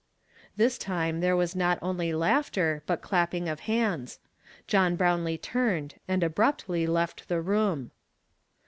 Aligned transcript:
"This 0.57 0.79
time 0.79 1.19
there 1.19 1.35
was 1.35 1.55
not 1.55 1.77
only 1.79 2.11
laughter, 2.11 2.81
but 2.87 3.03
clapi)ing 3.03 3.47
of 3.47 3.59
hands. 3.69 4.17
John 4.65 4.97
lirownlee 4.97 5.39
turned 5.43 5.93
and 6.07 6.23
abruptly 6.23 6.87
left 6.87 7.27
the 7.27 7.39
room. 7.39 7.91